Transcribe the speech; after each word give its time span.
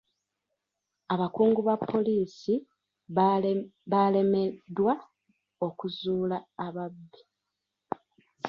Abakungu 1.13 1.59
ba 1.67 1.75
poliisi 1.89 2.53
baalemeddwa 3.91 4.93
okuzuula 5.67 6.37
ababbi. 6.65 7.19